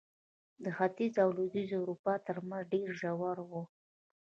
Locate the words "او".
1.23-1.29